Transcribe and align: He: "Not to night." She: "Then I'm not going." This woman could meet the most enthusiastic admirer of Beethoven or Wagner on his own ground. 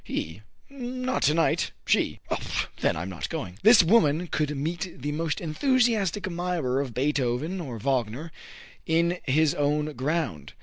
He: 0.03 0.41
"Not 0.67 1.21
to 1.25 1.35
night." 1.35 1.73
She: 1.85 2.21
"Then 2.79 2.95
I'm 2.95 3.07
not 3.07 3.29
going." 3.29 3.59
This 3.61 3.83
woman 3.83 4.25
could 4.25 4.57
meet 4.57 4.99
the 4.99 5.11
most 5.11 5.39
enthusiastic 5.39 6.25
admirer 6.25 6.81
of 6.81 6.95
Beethoven 6.95 7.61
or 7.61 7.77
Wagner 7.77 8.31
on 8.89 9.17
his 9.25 9.53
own 9.53 9.93
ground. 9.93 10.53